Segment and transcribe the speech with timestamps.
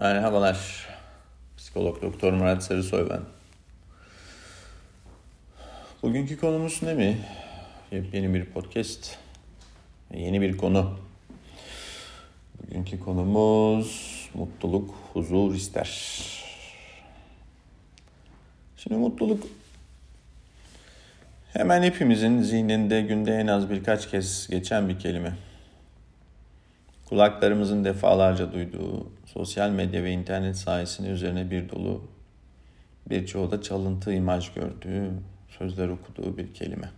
[0.00, 0.86] Merhabalar.
[1.56, 3.20] Psikolog Doktor Murat Sarısoy ben.
[6.02, 7.18] Bugünkü konumuz ne mi?
[7.92, 9.16] Yeni bir podcast.
[10.14, 10.98] Yeni bir konu.
[12.62, 15.90] Bugünkü konumuz mutluluk, huzur ister.
[18.76, 19.46] Şimdi mutluluk
[21.52, 25.49] hemen hepimizin zihninde günde en az birkaç kez geçen bir kelime.
[27.10, 32.02] Kulaklarımızın defalarca duyduğu, sosyal medya ve internet sayesinde üzerine bir dolu,
[33.10, 35.10] birçoğu da çalıntı imaj gördüğü,
[35.58, 36.90] sözler okuduğu bir kelime.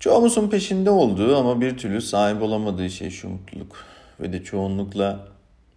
[0.00, 3.76] Çoğumuzun peşinde olduğu ama bir türlü sahip olamadığı şey şu mutluluk
[4.20, 5.28] ve de çoğunlukla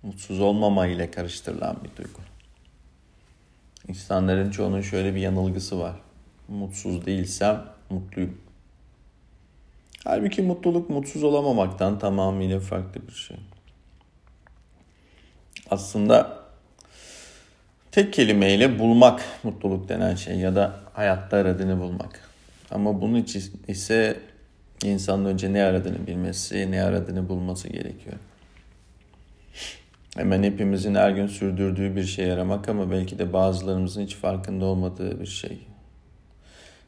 [0.03, 2.19] mutsuz olmama ile karıştırılan bir duygu.
[3.87, 5.95] İnsanların çoğunun şöyle bir yanılgısı var.
[6.47, 8.46] Mutsuz değilsem mutluyum.
[10.03, 13.37] Halbuki mutluluk mutsuz olamamaktan tamamıyla farklı bir şey.
[15.69, 16.43] Aslında
[17.91, 22.21] tek kelimeyle bulmak mutluluk denen şey ya da hayatta aradığını bulmak.
[22.71, 24.19] Ama bunun için ise
[24.83, 28.15] insanın önce ne aradığını bilmesi, ne aradığını bulması gerekiyor.
[30.17, 35.21] Hemen hepimizin her gün sürdürdüğü bir şey aramak ama belki de bazılarımızın hiç farkında olmadığı
[35.21, 35.59] bir şey.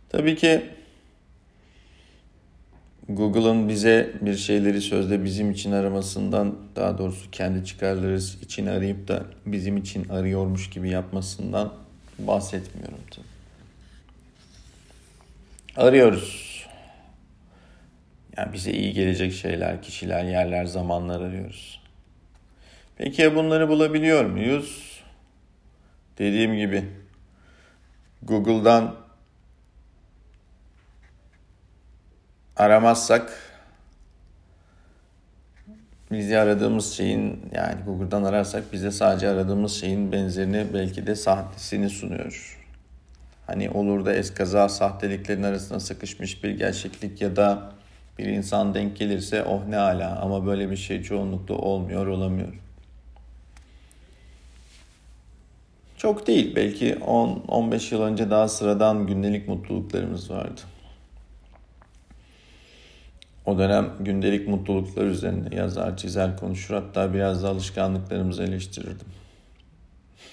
[0.09, 0.69] Tabii ki
[3.09, 9.25] Google'ın bize bir şeyleri sözde bizim için aramasından daha doğrusu kendi çıkarları için arayıp da
[9.45, 11.73] bizim için arıyormuş gibi yapmasından
[12.19, 13.25] bahsetmiyorum tabii.
[15.87, 16.49] Arıyoruz.
[18.37, 21.81] Yani bize iyi gelecek şeyler, kişiler, yerler, zamanlar arıyoruz.
[22.97, 25.01] Peki ya bunları bulabiliyor muyuz?
[26.17, 26.85] Dediğim gibi
[28.23, 28.95] Google'dan
[32.59, 33.33] aramazsak
[36.11, 42.57] bizi aradığımız şeyin yani Google'dan ararsak bize sadece aradığımız şeyin benzerini belki de sahtesini sunuyor.
[43.47, 47.71] Hani olur da eskaza sahteliklerin arasında sıkışmış bir gerçeklik ya da
[48.17, 52.53] bir insan denk gelirse oh ne ala ama böyle bir şey çoğunlukla olmuyor olamıyor.
[55.97, 60.61] Çok değil belki 10-15 yıl önce daha sıradan gündelik mutluluklarımız vardı.
[63.45, 69.07] O dönem gündelik mutluluklar üzerine yazar, çizer, konuşur hatta biraz da alışkanlıklarımızı eleştirirdim.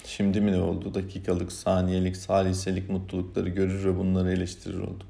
[0.05, 0.93] Şimdi mi ne oldu?
[0.93, 5.07] Dakikalık, saniyelik, saliselik mutlulukları görür ve bunları eleştirir oldum.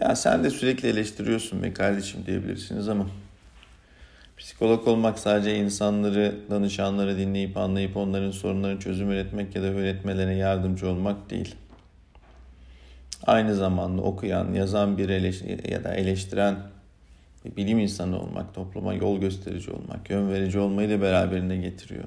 [0.00, 3.06] Ya sen de sürekli eleştiriyorsun be kardeşim diyebilirsiniz ama
[4.36, 10.88] psikolog olmak sadece insanları, danışanları dinleyip anlayıp onların sorunlarını çözüm üretmek ya da üretmelerine yardımcı
[10.88, 11.54] olmak değil
[13.26, 16.56] aynı zamanda okuyan, yazan bir eleştir ya da eleştiren
[17.44, 22.04] bir bilim insanı olmak, topluma yol gösterici olmak, yön verici olmayı da beraberinde getiriyor.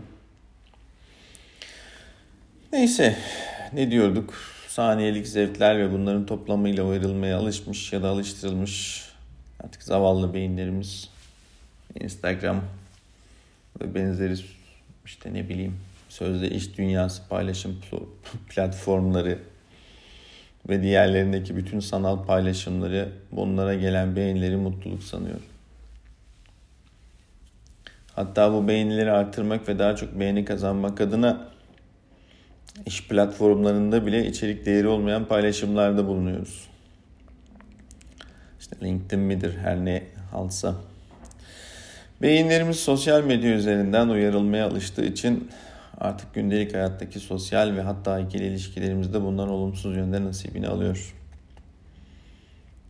[2.74, 3.18] Neyse,
[3.74, 4.34] ne diyorduk?
[4.68, 9.04] Saniyelik zevkler ve bunların toplamıyla ayrılmaya alışmış ya da alıştırılmış
[9.64, 11.10] artık zavallı beyinlerimiz
[12.00, 12.62] Instagram
[13.82, 14.36] ve benzeri
[15.06, 15.80] işte ne bileyim
[16.10, 17.82] sözde iş dünyası paylaşım
[18.50, 19.40] platformları
[20.70, 25.40] ve diğerlerindeki bütün sanal paylaşımları bunlara gelen beğenileri mutluluk sanıyor.
[28.16, 31.48] Hatta bu beğenileri artırmak ve daha çok beğeni kazanmak adına
[32.86, 36.68] iş platformlarında bile içerik değeri olmayan paylaşımlarda bulunuyoruz.
[38.60, 40.04] İşte LinkedIn midir her ne
[40.34, 40.76] alsa.
[42.22, 45.50] Beyinlerimiz sosyal medya üzerinden uyarılmaya alıştığı için
[46.04, 51.16] artık gündelik hayattaki sosyal ve hatta ikili ilişkilerimizde bundan olumsuz yönde nasibini alıyor.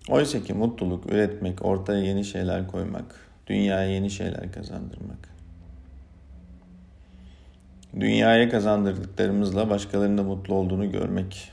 [0.10, 5.34] Oysa ki mutluluk üretmek, ortaya yeni şeyler koymak, dünyaya yeni şeyler kazandırmak.
[8.00, 11.52] Dünyaya kazandırdıklarımızla başkalarının da mutlu olduğunu görmek.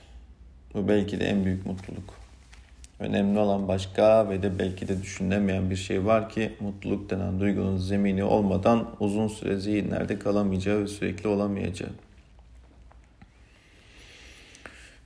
[0.75, 2.19] Bu belki de en büyük mutluluk.
[3.00, 7.76] Önemli olan başka ve de belki de düşünülemeyen bir şey var ki mutluluk denen duygunun
[7.76, 11.91] zemini olmadan uzun süre zihinlerde kalamayacağı ve sürekli olamayacağı.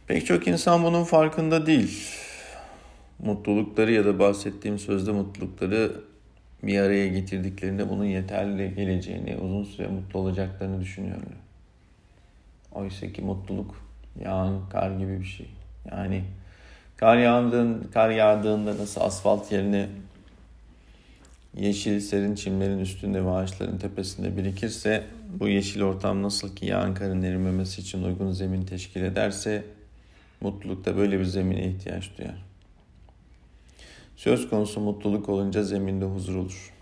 [0.07, 2.09] Pek çok insan bunun farkında değil.
[3.19, 5.93] Mutlulukları ya da bahsettiğim sözde mutlulukları
[6.63, 11.35] bir araya getirdiklerinde bunun yeterli geleceğini, uzun süre mutlu olacaklarını düşünüyorlar.
[12.73, 13.75] Oysa ki mutluluk
[14.25, 15.49] yağan kar gibi bir şey.
[15.91, 16.25] Yani
[16.97, 19.89] Kar yağdığında, kar yağdığında nasıl asfalt yerine
[21.57, 25.05] yeşil serin çimlerin üstünde ve ağaçların tepesinde birikirse
[25.41, 29.65] bu yeşil ortam nasıl ki yağan karın erimemesi için uygun zemin teşkil ederse
[30.41, 32.45] mutluluk da böyle bir zemine ihtiyaç duyar.
[34.17, 36.74] Söz konusu mutluluk olunca zeminde huzur olur.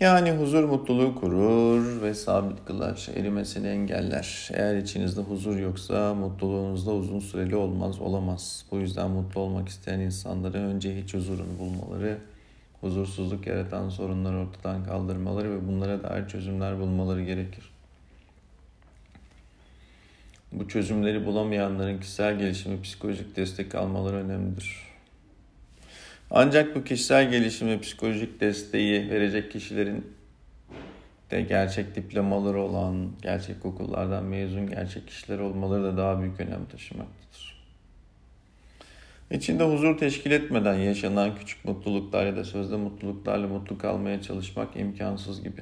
[0.00, 4.48] Yani huzur mutluluğu kurur ve sabit kılar, erimesini engeller.
[4.52, 8.64] Eğer içinizde huzur yoksa mutluluğunuzda uzun süreli olmaz, olamaz.
[8.70, 12.18] Bu yüzden mutlu olmak isteyen insanları önce hiç huzurunu bulmaları,
[12.80, 17.70] huzursuzluk yaratan sorunları ortadan kaldırmaları ve bunlara dair çözümler bulmaları gerekir.
[20.52, 24.89] Bu çözümleri bulamayanların kişisel gelişimi, psikolojik destek almaları önemlidir.
[26.30, 30.06] Ancak bu kişisel gelişim ve psikolojik desteği verecek kişilerin
[31.30, 37.60] de gerçek diplomaları olan, gerçek okullardan mezun gerçek kişiler olmaları da daha büyük önem taşımaktadır.
[39.30, 45.42] İçinde huzur teşkil etmeden yaşanan küçük mutluluklar ya da sözde mutluluklarla mutlu kalmaya çalışmak imkansız
[45.42, 45.60] gibi.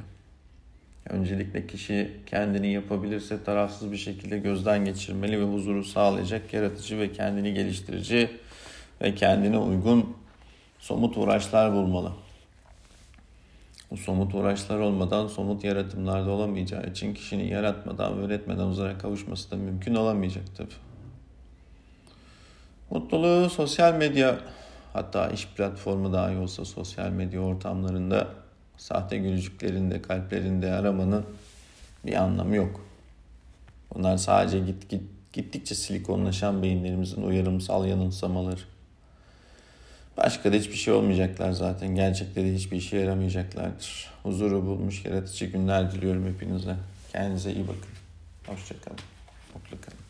[1.09, 7.55] Öncelikle kişi kendini yapabilirse tarafsız bir şekilde gözden geçirmeli ve huzuru sağlayacak yaratıcı ve kendini
[7.55, 8.31] geliştirici
[9.03, 10.18] ve kendine uygun
[10.79, 12.13] somut uğraşlar bulmalı.
[13.91, 19.57] Bu somut uğraşlar olmadan somut yaratımlarda olamayacağı için kişinin yaratmadan ve üretmeden huzura kavuşması da
[19.57, 20.73] mümkün olamayacak tabi.
[22.91, 24.39] Mutluluğu sosyal medya
[24.93, 28.29] hatta iş platformu dahi olsa sosyal medya ortamlarında
[28.77, 31.27] sahte gülücüklerinde, kalplerinde aramanın
[32.07, 32.81] bir anlamı yok.
[33.95, 35.03] Bunlar sadece git, git,
[35.33, 38.61] gittikçe silikonlaşan beyinlerimizin uyarımsal yanılsamaları.
[40.25, 41.95] Başka da hiçbir şey olmayacaklar zaten.
[41.95, 44.11] Gerçekte de hiçbir işe yaramayacaklardır.
[44.23, 46.77] Huzuru bulmuş yaratıcı günler diliyorum hepinize.
[47.13, 47.91] Kendinize iyi bakın.
[48.47, 48.99] Hoşçakalın.
[49.55, 50.08] Mutlu kalın.